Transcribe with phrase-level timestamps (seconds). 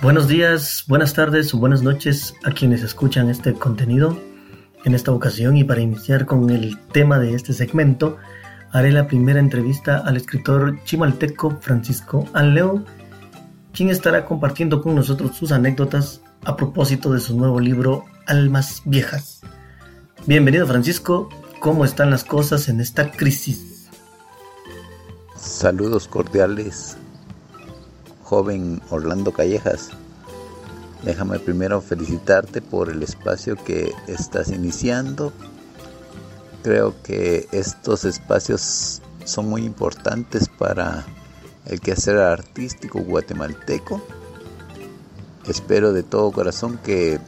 [0.00, 4.16] Buenos días, buenas tardes o buenas noches a quienes escuchan este contenido.
[4.84, 8.16] En esta ocasión y para iniciar con el tema de este segmento,
[8.70, 12.84] haré la primera entrevista al escritor chimalteco Francisco Anleo,
[13.72, 19.40] quien estará compartiendo con nosotros sus anécdotas a propósito de su nuevo libro Almas Viejas.
[20.26, 21.28] Bienvenido Francisco,
[21.58, 23.88] ¿cómo están las cosas en esta crisis?
[25.34, 26.96] Saludos cordiales
[28.28, 29.88] joven Orlando Callejas.
[31.02, 35.32] Déjame primero felicitarte por el espacio que estás iniciando.
[36.62, 41.06] Creo que estos espacios son muy importantes para
[41.64, 44.02] el quehacer artístico guatemalteco.
[45.46, 47.18] Espero de todo corazón que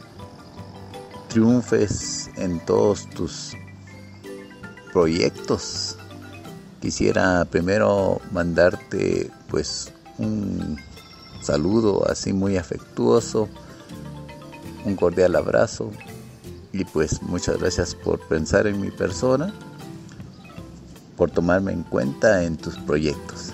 [1.29, 3.53] triunfes en todos tus
[4.93, 5.97] proyectos.
[6.79, 10.77] Quisiera primero mandarte pues un
[11.51, 13.49] saludo así muy afectuoso,
[14.85, 15.91] un cordial abrazo.
[16.71, 19.53] Y pues muchas gracias por pensar en mi persona,
[21.17, 23.51] por tomarme en cuenta en tus proyectos.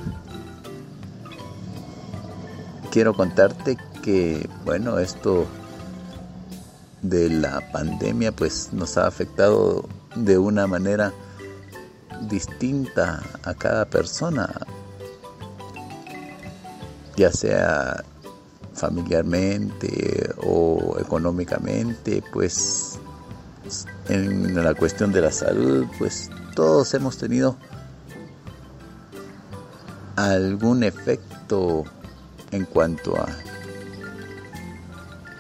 [2.92, 5.48] Quiero contarte que, bueno, esto
[7.02, 11.12] de la pandemia pues nos ha afectado de una manera
[12.30, 14.48] distinta a cada persona
[17.18, 18.04] ya sea
[18.74, 23.00] familiarmente o económicamente, pues
[24.08, 27.58] en la cuestión de la salud, pues todos hemos tenido
[30.16, 31.84] algún efecto
[32.52, 33.28] en cuanto a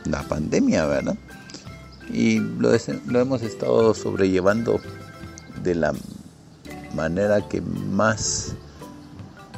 [0.06, 1.16] la pandemia, ¿verdad?
[2.10, 4.80] Y lo, hemos estado sobrellevando
[5.64, 5.94] de la
[6.96, 8.54] manera que más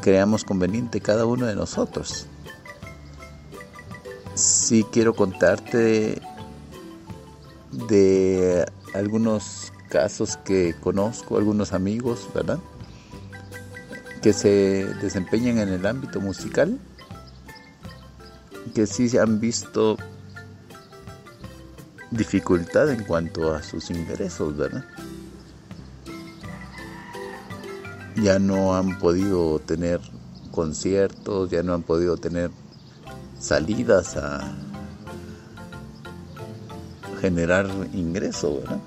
[0.01, 2.27] creamos conveniente cada uno de nosotros.
[4.35, 6.21] Sí quiero contarte
[7.71, 12.59] de, algunos casos que conozco, algunos amigos, ¿verdad?
[14.21, 16.79] Que se desempeñan en el ámbito musical,
[18.73, 19.97] que sí han visto
[22.11, 24.85] dificultad en cuanto a sus ingresos, ¿verdad?
[28.21, 30.01] Ya no han podido tener
[30.51, 32.51] conciertos, ya no han podido tener
[33.39, 34.55] salidas a
[37.21, 38.79] generar ingreso, ¿verdad?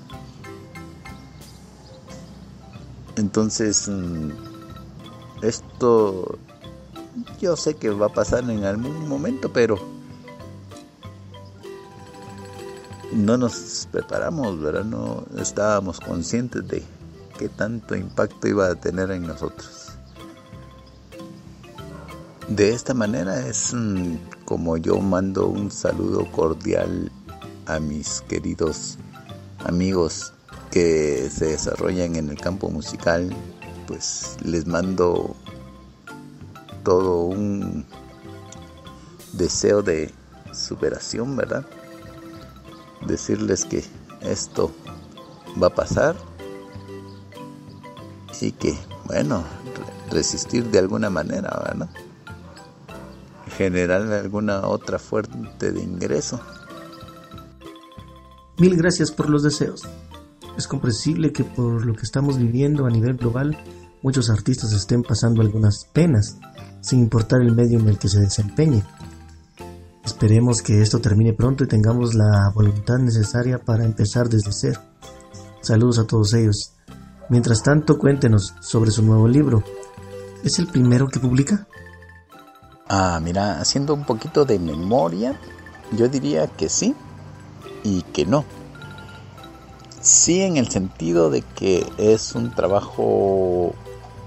[3.16, 4.30] Entonces, mm,
[5.42, 6.38] esto
[7.40, 9.78] yo sé que va a pasar en algún momento, pero
[13.12, 14.84] no nos preparamos, ¿verdad?
[14.84, 16.82] No estábamos conscientes de
[17.48, 19.92] tanto impacto iba a tener en nosotros.
[22.48, 27.10] De esta manera es mm, como yo mando un saludo cordial
[27.66, 28.98] a mis queridos
[29.64, 30.32] amigos
[30.70, 33.34] que se desarrollan en el campo musical,
[33.86, 35.36] pues les mando
[36.82, 37.86] todo un
[39.32, 40.12] deseo de
[40.52, 41.64] superación, ¿verdad?
[43.06, 43.84] Decirles que
[44.20, 44.72] esto
[45.62, 46.16] va a pasar
[48.42, 48.76] y que,
[49.06, 49.44] bueno,
[50.10, 51.88] resistir de alguna manera, ¿verdad?
[53.56, 56.40] Generar alguna otra fuente de ingreso.
[58.58, 59.82] Mil gracias por los deseos.
[60.58, 63.56] Es comprensible que por lo que estamos viviendo a nivel global,
[64.02, 66.38] muchos artistas estén pasando algunas penas,
[66.80, 68.82] sin importar el medio en el que se desempeñen.
[70.04, 74.80] Esperemos que esto termine pronto y tengamos la voluntad necesaria para empezar desde cero.
[75.60, 76.72] Saludos a todos ellos.
[77.28, 79.62] Mientras tanto, cuéntenos sobre su nuevo libro.
[80.44, 81.66] ¿Es el primero que publica?
[82.88, 85.38] Ah, mira, haciendo un poquito de memoria,
[85.92, 86.94] yo diría que sí
[87.84, 88.44] y que no.
[90.00, 93.72] Sí en el sentido de que es un trabajo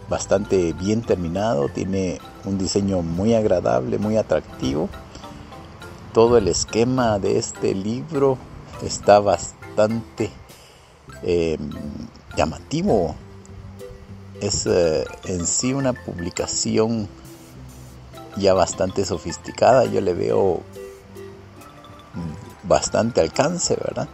[0.09, 4.89] bastante bien terminado, tiene un diseño muy agradable, muy atractivo.
[6.13, 8.37] Todo el esquema de este libro
[8.81, 10.31] está bastante
[11.23, 11.57] eh,
[12.35, 13.15] llamativo.
[14.41, 17.07] Es eh, en sí una publicación
[18.37, 19.85] ya bastante sofisticada.
[19.85, 20.61] Yo le veo
[22.63, 24.07] bastante alcance, ¿verdad?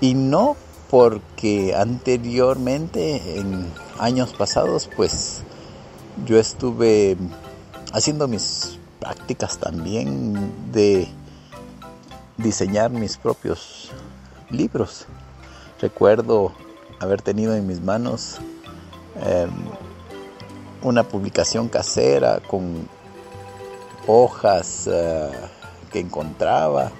[0.00, 0.56] Y no
[0.90, 5.42] porque anteriormente, en años pasados, pues
[6.26, 7.16] yo estuve
[7.92, 11.08] haciendo mis prácticas también de
[12.36, 13.90] diseñar mis propios
[14.50, 15.06] libros.
[15.80, 16.52] Recuerdo
[17.00, 18.36] haber tenido en mis manos
[19.24, 19.50] em,
[20.82, 22.88] una publicación casera con
[24.06, 25.30] hojas, eh,
[25.90, 26.92] que encontraba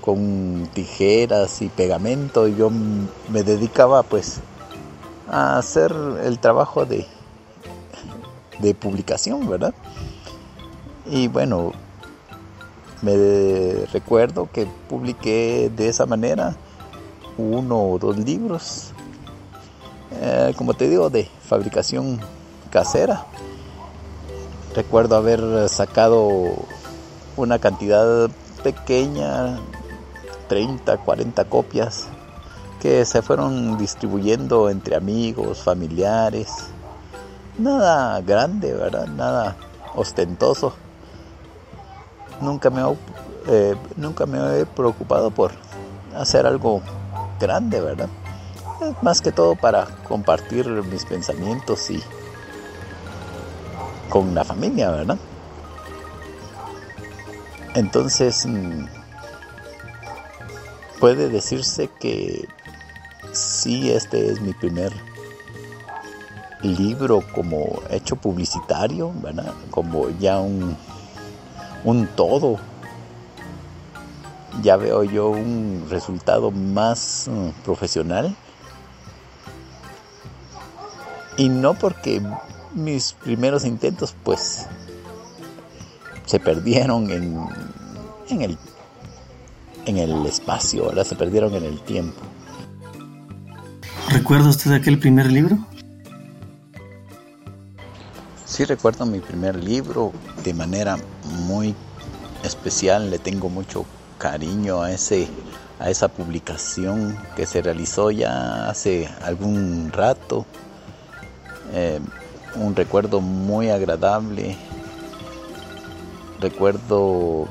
[0.00, 4.40] con tijeras y pegamento y yo me dedicaba pues
[5.28, 5.94] a hacer
[6.24, 7.06] el trabajo de,
[8.58, 9.74] de publicación, ¿verdad?
[11.06, 11.72] Y bueno,
[13.02, 16.56] me recuerdo que publiqué de esa manera
[17.38, 18.92] uno o dos libros,
[20.22, 22.20] eh, como te digo, de fabricación
[22.70, 23.26] casera.
[24.74, 26.54] Recuerdo haber sacado
[27.36, 28.30] una cantidad
[28.62, 29.58] pequeña,
[30.48, 32.06] 30, 40 copias,
[32.80, 36.48] que se fueron distribuyendo entre amigos, familiares.
[37.58, 39.06] Nada grande, ¿verdad?
[39.08, 39.56] Nada
[39.94, 40.72] ostentoso
[42.42, 42.82] nunca me,
[43.46, 45.52] eh, nunca me he preocupado por
[46.14, 46.82] hacer algo
[47.40, 48.08] grande, ¿verdad?
[49.00, 52.02] Más que todo para compartir mis pensamientos y
[54.08, 55.18] con la familia, ¿verdad?
[57.74, 58.84] Entonces, mm,
[61.00, 62.48] puede decirse que
[63.32, 64.92] sí, este es mi primer
[66.62, 69.52] libro como hecho publicitario, ¿verdad?
[69.70, 70.76] Como ya un
[71.84, 72.58] un todo.
[74.62, 78.36] Ya veo yo un resultado más mm, profesional.
[81.36, 82.22] Y no porque
[82.74, 84.66] mis primeros intentos pues
[86.26, 87.46] se perdieron en,
[88.28, 88.58] en, el,
[89.86, 92.20] en el espacio, ahora se perdieron en el tiempo.
[94.08, 95.58] ¿Recuerda usted aquel primer libro?
[98.44, 100.12] Sí recuerdo mi primer libro
[100.44, 100.98] de manera
[101.46, 101.74] muy
[102.44, 103.86] especial, le tengo mucho
[104.18, 105.28] cariño a ese
[105.82, 110.46] a esa publicación que se realizó ya hace algún rato.
[111.72, 112.00] Eh,
[112.56, 114.56] un recuerdo muy agradable.
[116.40, 117.48] Recuerdo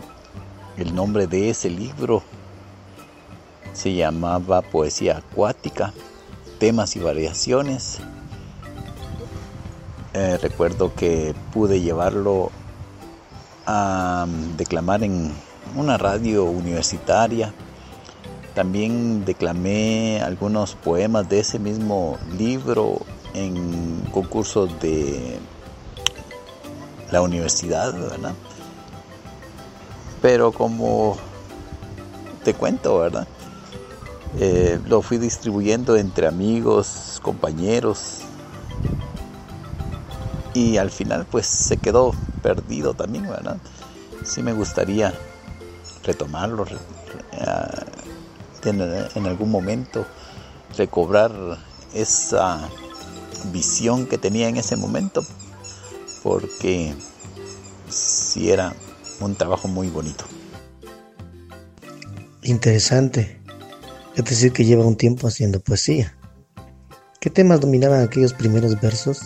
[0.78, 2.22] el nombre de ese libro.
[3.74, 5.94] Se llamaba Poesía Acuática,
[6.60, 8.00] temas y variaciones.
[10.14, 12.52] Eh, recuerdo que pude llevarlo
[13.66, 15.32] a mm, declamar en
[15.76, 17.54] una radio universitaria.
[18.54, 23.00] También declamé algunos poemas de ese mismo libro
[23.34, 25.40] en concursos de
[27.12, 28.34] la universidad, ¿verdad?
[30.22, 31.18] Pero como
[32.44, 33.28] te cuento, ¿verdad?
[34.38, 38.22] Eh, lo fui distribuyendo entre amigos, compañeros,
[40.54, 43.58] y al final pues se quedó perdido también, ¿verdad?
[44.24, 45.14] Sí me gustaría
[46.04, 46.66] retomarlo,
[48.64, 50.06] en algún momento
[50.78, 51.32] recobrar
[51.94, 52.70] esa
[53.52, 55.24] visión que tenía en ese momento,
[56.24, 56.94] porque
[57.90, 58.76] sí era
[59.20, 60.26] un trabajo muy bonito.
[62.44, 63.40] Interesante.
[64.16, 66.18] Es decir, que lleva un tiempo haciendo poesía.
[67.20, 69.20] ¿Qué temas dominaban aquellos primeros versos?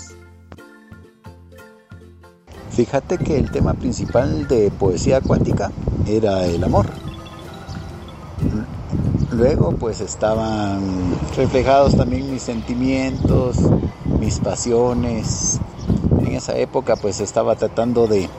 [2.71, 5.71] Fíjate que el tema principal de poesía acuática
[6.05, 6.87] era el amor.
[9.35, 10.79] Luego pues estaban
[11.35, 13.57] reflejados también mis sentimientos,
[14.17, 15.59] mis pasiones.
[16.19, 18.29] En esa época pues estaba tratando de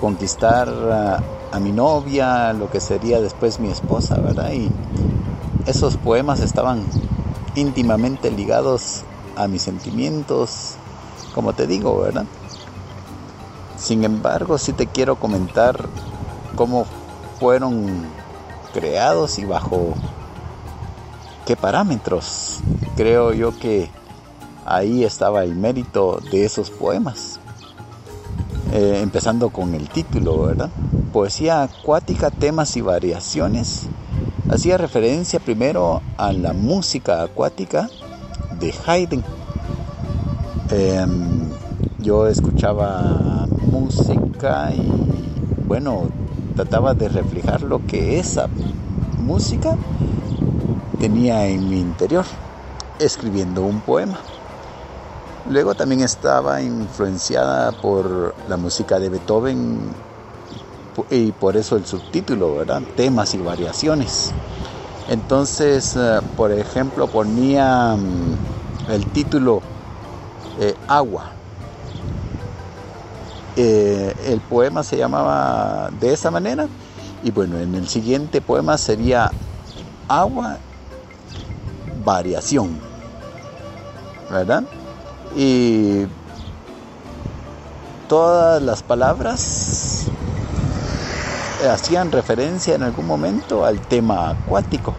[0.00, 0.68] conquistar
[1.50, 4.52] a, mi novia, lo que sería después mi esposa, ¿verdad?
[4.52, 4.70] Y
[5.66, 6.84] esos poemas estaban
[7.56, 9.02] íntimamente ligados
[9.36, 10.74] a mis sentimientos,
[11.34, 12.26] como te digo, ¿verdad?
[13.76, 15.88] Sin embargo, sí te quiero comentar
[16.54, 16.86] cómo
[17.38, 18.23] fueron
[18.74, 19.94] creados y bajo
[21.46, 22.60] qué parámetros.
[22.96, 23.88] Creo yo que
[24.66, 27.38] ahí estaba el mérito de esos poemas.
[28.72, 30.70] Eh, empezando con el título, ¿verdad?
[31.12, 33.86] Poesía acuática, temas y variaciones.
[34.50, 37.88] Hacía referencia primero a la música acuática
[38.58, 39.22] de Haydn.
[40.70, 41.48] Em,
[42.00, 45.14] yo escuchaba música y
[45.66, 46.08] bueno,
[46.54, 48.48] trataba de reflejar lo que esa
[49.18, 49.76] música
[51.00, 52.24] tenía en mi interior,
[52.98, 54.18] escribiendo un poema.
[55.50, 59.78] Luego también estaba influenciada por la música de Beethoven
[61.10, 62.82] y por eso el subtítulo, ¿verdad?
[62.96, 64.32] Temas y variaciones.
[65.10, 69.60] Entonces, eh, por ejemplo, ponía mm, el título
[70.60, 71.34] eh, Agua
[73.56, 76.66] eh, el poema se llamaba de esa manera
[77.22, 79.32] y bueno, en el siguiente poema sería
[80.08, 80.58] agua,
[82.04, 82.80] variación,
[84.30, 84.64] ¿verdad?
[85.36, 86.06] Y
[88.08, 90.08] todas las palabras
[91.70, 94.94] hacían referencia en algún momento al tema acuático.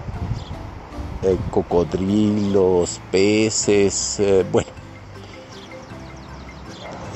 [1.22, 4.75] Eh, cocodrilos, peces, eh, bueno.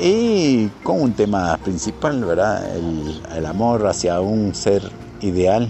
[0.02, 2.74] Y con un tema principal, ¿verdad?
[2.74, 4.82] El, amor hacia un ser
[5.20, 5.70] ideal.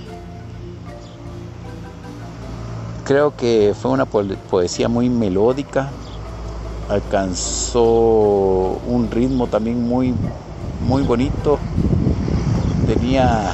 [3.05, 5.89] Creo que fue una poesía muy melódica,
[6.89, 10.13] alcanzó un ritmo también muy,
[10.87, 11.57] muy bonito,
[12.85, 13.51] tenía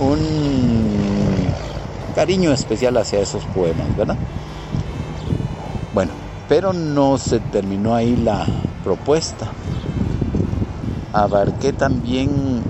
[0.00, 1.52] un
[2.14, 4.16] cariño especial hacia esos poemas, ¿verdad?
[5.92, 6.12] Bueno,
[6.48, 8.46] pero no se terminó ahí la
[8.84, 9.48] propuesta.
[11.12, 12.62] Abarqué también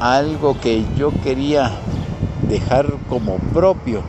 [0.00, 1.72] algo que yo quería
[2.48, 4.02] dejar como propio.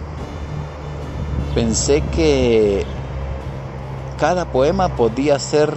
[1.54, 2.86] Pensé que
[4.20, 5.74] cada poema podía ser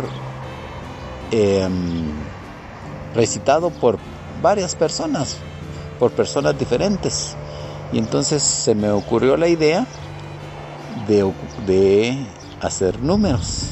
[1.30, 2.10] em,
[3.14, 3.98] recitado por
[4.42, 5.36] varias personas,
[5.98, 7.36] por personas diferentes.
[7.92, 9.86] Y entonces se me ocurrió la idea
[11.06, 11.32] de,
[11.66, 12.26] de
[12.60, 13.70] hacer números,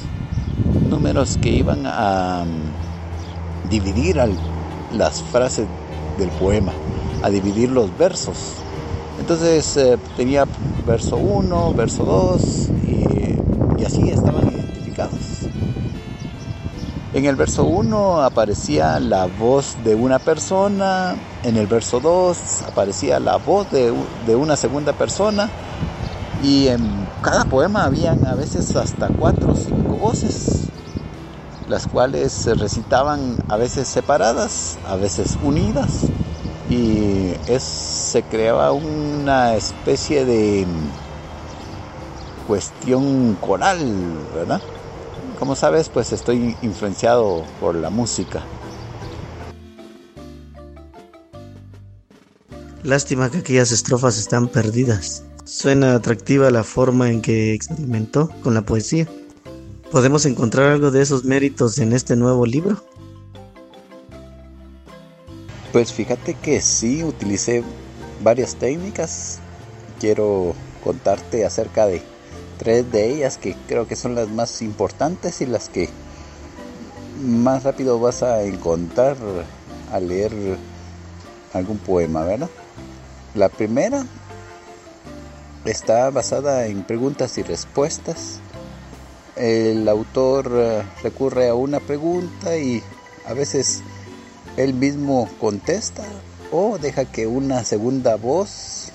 [0.86, 4.20] números que iban a mm, dividir
[4.92, 5.66] las frases
[6.18, 6.72] del poema,
[7.22, 8.54] a dividir los versos.
[9.18, 10.46] Entonces eh, tenía
[10.86, 15.36] verso 1, verso 2 y, y así estaban identificados.
[17.16, 23.18] En el verso 1 aparecía la voz de una persona, en el verso 2 aparecía
[23.20, 23.90] la voz de,
[24.26, 25.48] de, una segunda persona
[26.42, 30.68] y en cada poema habían a veces hasta cuatro o cinco voces,
[31.68, 36.02] las cuales se recitaban a veces separadas, a veces unidas
[36.70, 40.68] y es, se creaba una especie de
[42.46, 44.62] cuestión coral, ¿verdad?
[45.40, 48.44] Como sabes, pues estoy influenciado por la música.
[52.84, 55.24] Lástima que aquellas estrofas están perdidas.
[55.46, 59.06] Suena atractiva la forma en que experimentó con la poesía.
[59.92, 62.82] ¿Podemos encontrar algo de esos méritos en este nuevo libro?
[65.72, 67.62] Pues fíjate que sí, utilicé
[68.24, 69.38] varias técnicas.
[70.00, 72.02] Quiero contarte acerca de
[72.58, 75.88] tres de ellas que creo que son las más importantes y las que
[77.22, 79.16] más rápido vas a encontrar
[79.92, 80.32] al leer
[81.52, 82.50] algún poema, ¿verdad?
[83.36, 84.04] La primera
[85.70, 88.40] está basada en preguntas y respuestas.
[89.36, 92.82] El autor eh, recurre a una pregunta y
[93.26, 93.82] a veces
[94.56, 96.04] él mismo contesta
[96.50, 98.92] o deja que una segunda voz,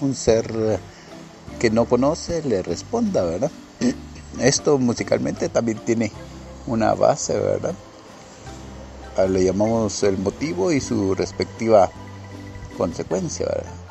[0.00, 0.80] un ser
[1.58, 3.50] que no conoce le responda, ¿verdad?
[4.40, 6.12] Esto musicalmente también tiene
[6.66, 7.74] una base, ¿verdad?
[9.16, 11.90] Ah, le llamamos el motivo y su respectiva
[12.76, 13.81] consecuencia, ¿verdad?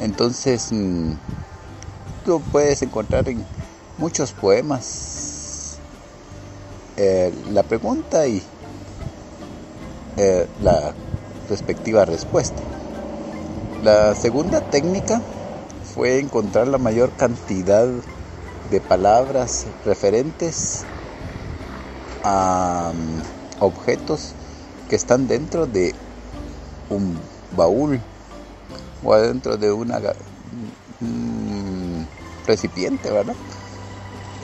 [0.00, 1.14] Entonces, mm,
[2.24, 3.44] tú puedes encontrar en
[3.98, 5.78] muchos poemas
[6.96, 8.42] eh, la pregunta y
[10.16, 10.94] eh, la
[11.48, 12.60] respectiva respuesta.
[13.82, 15.20] La segunda técnica
[15.94, 17.88] fue encontrar la mayor cantidad
[18.70, 20.84] de palabras referentes
[22.24, 24.34] a mm, objetos
[24.88, 25.94] que están dentro de
[26.90, 27.18] un
[27.56, 28.00] baúl
[29.02, 30.00] o adentro de una
[32.46, 33.36] recipiente, ¿verdad?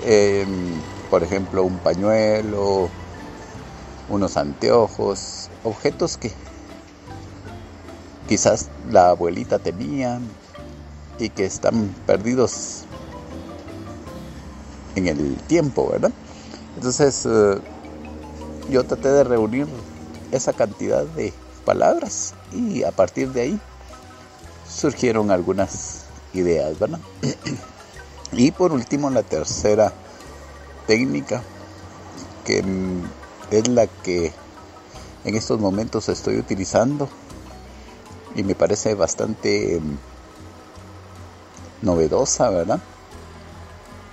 [0.04, 0.80] Em,
[1.10, 2.88] por ejemplo, un pañuelo,
[4.08, 6.32] unos anteojos, objetos que
[8.28, 10.20] quizás la abuelita tenía,
[11.18, 12.84] y que están perdidos
[14.96, 16.12] en el tiempo, ¿verdad?
[16.76, 17.58] Entonces eh,
[18.70, 19.66] yo traté de reunir
[20.32, 21.32] esa cantidad de
[21.64, 23.60] palabras y a partir de ahí
[24.74, 27.00] surgieron algunas ideas, ¿verdad?
[28.32, 29.92] y por último la tercera
[30.86, 31.42] técnica
[32.44, 32.62] que
[33.50, 34.32] es la que
[35.24, 37.08] en estos momentos estoy utilizando
[38.34, 39.80] y me parece bastante
[41.82, 42.80] novedosa, ¿verdad?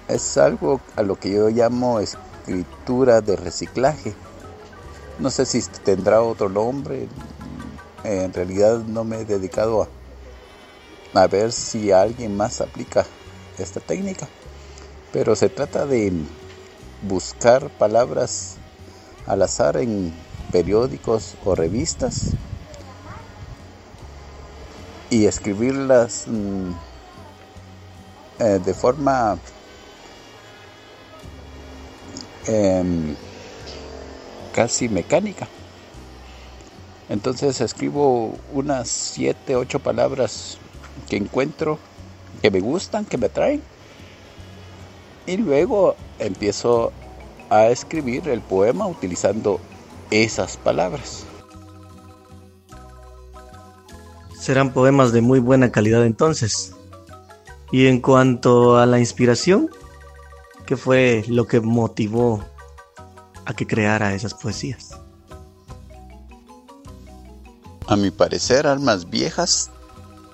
[0.07, 4.13] Es algo a lo que yo llamo escritura de reciclaje.
[5.19, 7.07] No sé si tendrá otro nombre.
[8.03, 9.87] En realidad no me he dedicado a,
[11.13, 13.05] a ver si alguien más aplica
[13.57, 14.27] esta técnica.
[15.11, 16.13] Pero se trata de
[17.01, 18.57] buscar palabras
[19.27, 20.13] al azar en
[20.51, 22.31] periódicos o revistas
[25.09, 26.71] y escribirlas mm,
[28.39, 29.37] eh, de forma
[32.47, 33.15] em,
[34.53, 35.47] casi mecánica.
[37.09, 40.57] Entonces escribo unas 7, 8 palabras
[41.11, 41.77] que encuentro,
[42.41, 43.61] que me gustan, que me atraen.
[45.27, 46.93] Y luego empiezo
[47.49, 49.59] a escribir el poema utilizando
[50.09, 51.25] esas palabras.
[54.39, 56.75] Serán poemas de muy buena calidad entonces.
[57.73, 59.69] Y en cuanto a la inspiración,
[60.65, 62.41] ¿qué fue lo que motivó
[63.43, 64.91] a que creara esas poesías?
[67.87, 69.71] A mi parecer, Almas Viejas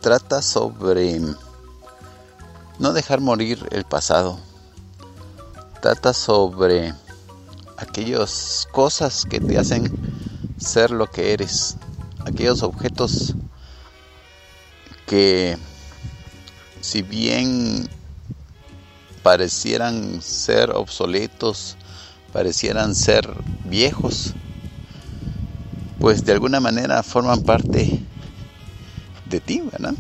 [0.08, 1.20] trata sobre
[2.80, 4.40] no dejar morir el pasado.
[5.82, 6.94] Trata sobre
[7.76, 9.92] aquellas cosas que te hacen
[10.58, 11.76] ser lo que eres.
[12.26, 13.36] Aquellos objetos
[15.08, 15.58] que
[16.80, 17.90] si bien
[19.24, 21.76] parecieran ser obsoletos,
[22.32, 23.28] parecieran ser
[23.66, 24.36] viejos,
[26.00, 28.07] pues de alguna manera forman parte
[29.30, 29.94] de ti, ¿verdad?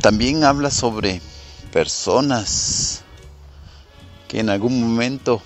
[0.00, 1.20] También habla sobre
[1.72, 3.02] personas
[4.28, 5.42] que en algún momento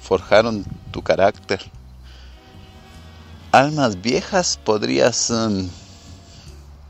[0.00, 1.60] forjaron tu carácter.
[3.52, 5.68] Almas viejas podrías um,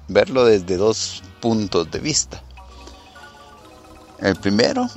[0.09, 2.43] verlo desde dos puntos de vista.
[4.19, 4.89] El primero,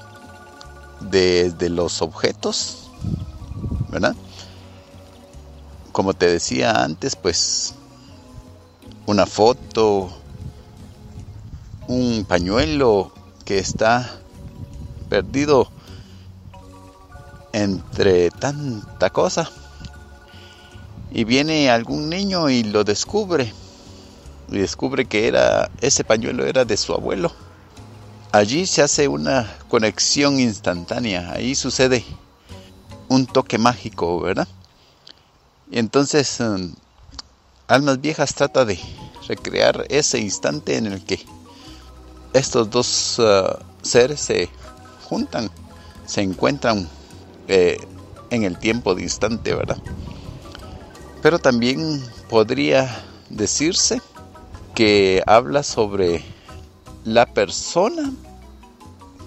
[1.01, 2.81] desde los objetos
[3.91, 4.15] ¿verdad?
[5.91, 7.75] Como te decía antes, pues
[9.05, 10.09] una foto,
[11.87, 13.11] un pañuelo
[13.43, 14.09] que está
[15.09, 15.69] perdido
[17.53, 19.49] entre tanta cosa
[21.11, 23.53] y viene algún niño y lo descubre
[24.49, 27.31] y descubre que era ese pañuelo era de su abuelo.
[28.31, 32.05] Allí se hace una conexión instantánea, ahí sucede
[33.09, 34.47] un toque mágico, ¿verdad?
[35.71, 36.73] Y entonces um,
[37.67, 38.77] Almas Viejas trata de
[39.27, 41.25] recrear ese instante en el que
[42.33, 44.49] estos dos uh, seres se
[45.07, 45.49] juntan,
[46.05, 46.89] se encuentran
[47.47, 47.77] eh,
[48.31, 49.77] en el tiempo de instante, ¿verdad?
[51.21, 54.01] Pero también podría decirse
[54.75, 56.21] que habla sobre
[57.05, 58.11] la persona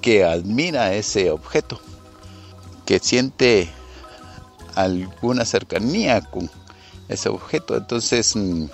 [0.02, 1.80] que admira ese objeto
[2.85, 3.70] que siente
[4.74, 6.50] alguna cercanía con
[7.08, 7.76] ese objeto.
[7.76, 8.66] Entonces, mm,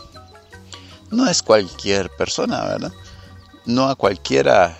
[1.11, 2.93] no es cualquier persona, ¿verdad?
[3.67, 4.77] No a cualquiera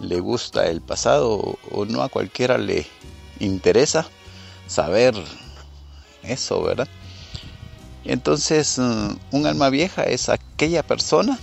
[0.00, 2.86] le gusta el pasado o no a cualquiera le
[3.38, 4.06] interesa
[4.66, 5.14] saber
[6.22, 6.88] eso, ¿verdad?
[8.04, 11.38] Entonces, mm, un alma vieja es aquella persona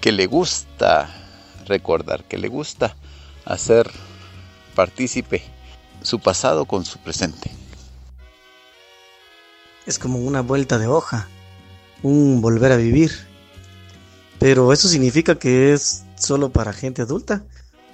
[0.00, 1.08] que le gusta
[1.66, 2.96] recordar, que le gusta
[3.44, 3.90] hacer
[4.74, 5.42] partícipe
[6.02, 7.59] su pasado con su presente.
[9.86, 11.28] Es como una vuelta de hoja,
[12.02, 13.12] un volver a vivir.
[14.38, 17.44] Pero eso significa que es solo para gente adulta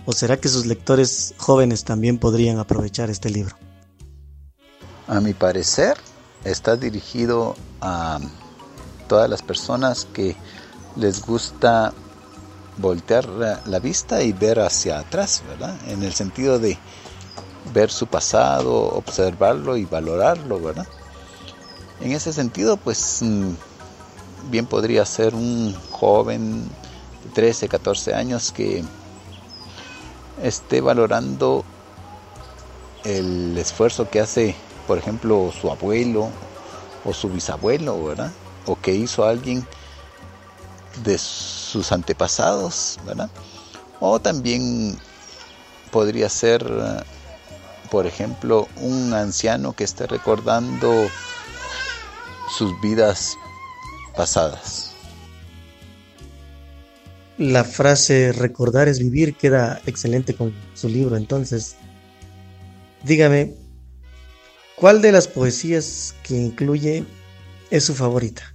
[0.07, 3.57] o será que sus lectores jóvenes también podrían aprovechar este libro?
[5.09, 5.97] A mi parecer
[6.45, 8.21] está dirigido a
[9.09, 10.37] todas las personas que
[10.95, 11.93] les gusta
[12.79, 15.77] voltear la, vista y ver hacia atrás, ¿verdad?
[15.89, 16.79] En el sentido de
[17.73, 20.87] ver su pasado, observarlo y valorarlo, ¿verdad?
[22.01, 23.53] En ese sentido, pues mm,
[24.51, 26.65] bien podría ser un joven
[27.25, 28.85] de 13, 14 años que
[30.43, 31.65] esté valorando
[33.05, 34.55] el esfuerzo que hace,
[34.87, 36.29] por ejemplo, su abuelo
[37.05, 38.33] o su bisabuelo, ¿verdad?
[38.67, 39.67] O que hizo alguien
[41.05, 43.31] de sus antepasados, ¿verdad?
[44.01, 44.99] O también
[45.91, 46.65] podría ser
[47.87, 51.09] por ejemplo, un anciano que esté recordando
[52.49, 53.37] sus vidas
[54.17, 54.93] pasadas.
[57.39, 61.77] La frase recordar es vivir queda excelente con su libro, entonces,
[63.05, 63.55] dígame,
[64.77, 67.05] ¿cuál de las poesías que incluye
[67.71, 68.55] es su favorita?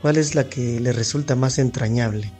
[0.00, 2.32] ¿Cuál es la que le resulta más entrañable?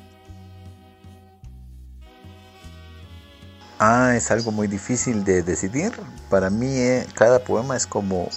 [3.81, 5.93] Ah, es algo muy difícil de decidir.
[6.29, 8.29] Para mí eh, cada poema es como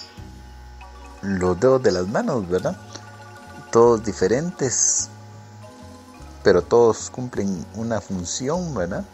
[1.24, 2.76] los dedos de las manos, ¿verdad?
[3.72, 5.08] Todos diferentes,
[6.42, 9.04] pero todos cumplen una función, ¿verdad?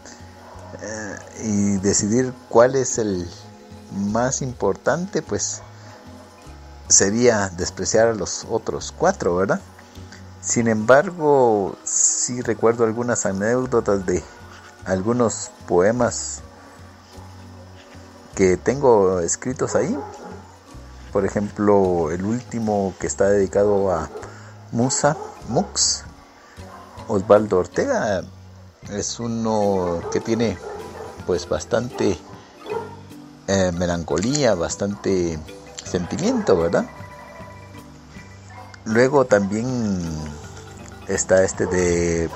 [0.81, 3.27] Eh, y decidir cuál es el
[3.91, 5.61] más importante, pues
[6.87, 9.61] sería despreciar a los otros cuatro, ¿verdad?
[10.41, 14.23] Sin embargo, sí recuerdo algunas anécdotas de
[14.85, 16.41] algunos poemas
[18.35, 19.97] que tengo escritos ahí
[21.11, 24.09] por ejemplo, el último que está dedicado a
[24.71, 25.17] Musa,
[25.49, 26.03] Mux,
[27.07, 28.23] Osvaldo Ortega,
[28.89, 30.57] es uno que tiene
[31.27, 32.17] pues bastante
[33.47, 35.37] eh, melancolía, bastante
[35.83, 36.85] sentimiento, ¿verdad?
[38.85, 39.67] Luego también
[41.07, 42.29] está este de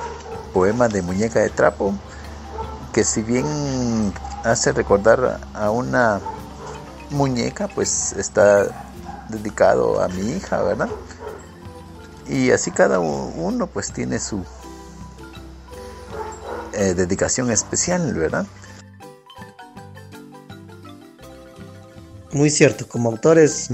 [0.53, 1.93] poema de muñeca de trapo,
[2.93, 6.19] que si bien hace recordar a una
[7.09, 8.87] muñeca, pues está
[9.29, 10.89] dedicado a mi hija, ¿verdad?
[12.27, 14.43] Y así cada uno pues tiene su
[16.73, 18.45] eh, dedicación especial, ¿verdad?
[22.31, 23.69] Muy cierto, como autor es,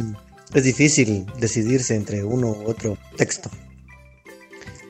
[0.54, 3.50] es difícil decidirse entre uno u otro texto.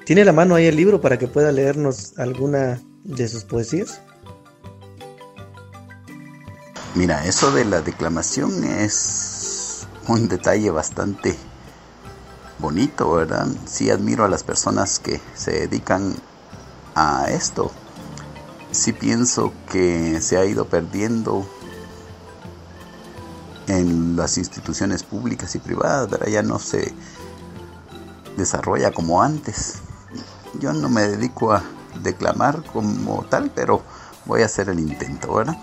[0.05, 4.01] ¿Tiene la mano ahí el libro para que pueda leernos alguna de sus poesías?
[6.93, 11.37] Mira, eso de la declamación es un detalle bastante
[12.59, 13.47] bonito, ¿verdad?
[13.65, 16.13] Sí admiro a las personas que se dedican
[16.93, 17.71] a esto.
[18.71, 21.47] Sí pienso que se ha ido perdiendo
[23.67, 26.27] en las instituciones públicas y privadas, ¿verdad?
[26.27, 26.93] Ya no se
[28.35, 29.75] desarrolla como antes.
[30.59, 31.63] Yo no me dedico a
[32.03, 33.81] declamar como tal, pero
[34.25, 35.57] voy a hacer el intento, ¿verdad?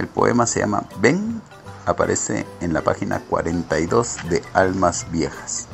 [0.00, 1.42] El poema se llama Ven,
[1.84, 5.66] aparece en la página 42 de Almas Viejas.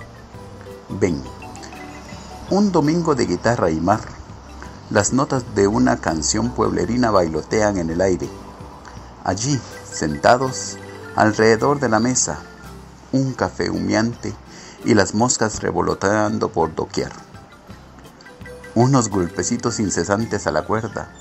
[0.89, 1.23] Ven.
[2.51, 4.01] Un domingo de guitarra y mar.
[4.91, 8.29] Las notas de una canción pueblerina bailotean en el aire.
[9.23, 10.77] Allí, sentados,
[11.15, 12.41] alrededor de la mesa,
[13.13, 14.35] un café humeante
[14.85, 17.13] y las moscas revoloteando por doquier.
[18.75, 21.13] Unos golpecitos incesantes a la cuerda,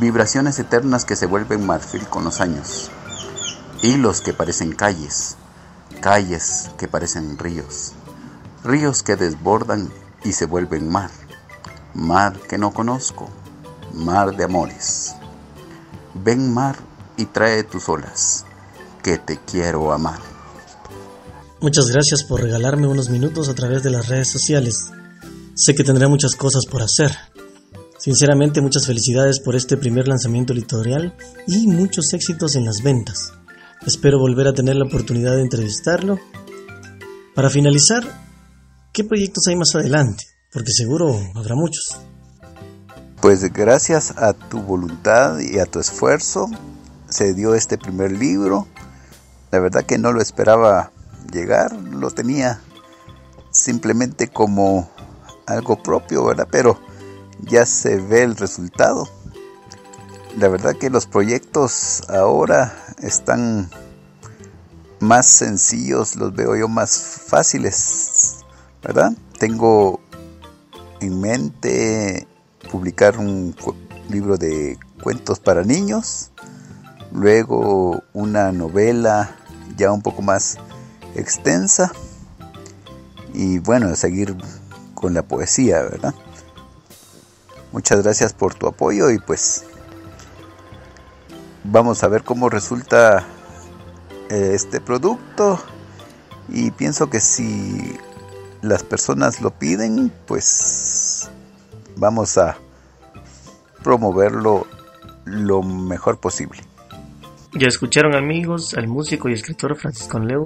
[0.00, 2.90] vibraciones eternas que se vuelven marfil con los años,
[3.82, 5.36] hilos que parecen calles,
[6.00, 7.92] calles que parecen ríos,
[8.64, 9.90] ríos que desbordan
[10.24, 11.10] y se vuelven mar,
[11.94, 13.28] mar que no conozco,
[13.94, 15.14] mar de amores.
[16.14, 16.76] Ven mar
[17.16, 18.44] y trae tus olas,
[19.02, 20.20] que te quiero amar.
[21.60, 24.90] Muchas gracias por regalarme unos minutos a través de las redes sociales.
[25.54, 27.16] Sé que tendré muchas cosas por hacer,
[28.06, 31.12] Sinceramente muchas felicidades por este primer lanzamiento editorial
[31.48, 33.32] y muchos éxitos en las ventas.
[33.84, 36.16] Espero volver a tener la oportunidad de entrevistarlo.
[37.34, 38.04] Para finalizar,
[38.92, 40.22] ¿qué proyectos hay más adelante?
[40.52, 41.98] Porque seguro habrá muchos.
[43.20, 46.48] Pues gracias a tu voluntad y a tu esfuerzo
[47.08, 48.68] se dio este primer libro.
[49.50, 50.92] La verdad que no lo esperaba
[51.32, 52.60] llegar, lo tenía
[53.50, 54.88] simplemente como
[55.46, 56.46] algo propio, ¿verdad?
[56.48, 56.85] Pero
[57.40, 59.08] ya se ve el resultado.
[60.36, 63.70] La verdad que los proyectos ahora están
[65.00, 68.44] más sencillos, los veo yo más fáciles,
[68.82, 69.12] ¿verdad?
[69.38, 70.00] Tengo
[71.00, 72.26] en mente
[72.70, 73.54] publicar un
[74.08, 76.30] libro de cuentos para niños,
[77.12, 79.36] luego una novela
[79.76, 80.56] ya un poco más
[81.14, 81.92] extensa
[83.32, 84.36] y bueno, seguir
[84.94, 86.14] con la poesía, ¿verdad?
[87.76, 89.66] Muchas gracias por tu apoyo y pues
[91.62, 93.22] vamos a ver cómo resulta
[94.30, 95.62] eh, este producto
[96.48, 97.94] y pienso que si
[98.62, 101.28] las personas lo piden pues
[101.96, 102.56] vamos a
[103.84, 104.66] promoverlo
[105.26, 106.62] lo mejor posible.
[107.52, 110.44] Ya escucharon amigos al músico y escritor Francisco Leo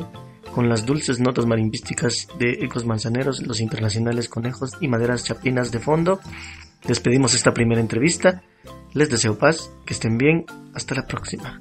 [0.52, 5.78] con las dulces notas marimbísticas de Ecos Manzaneros, los internacionales conejos y maderas chapinas de
[5.78, 6.18] fondo.
[6.86, 8.42] Despedimos esta primera entrevista.
[8.94, 10.44] Les deseo paz, que estén bien.
[10.74, 11.60] Hasta la próxima.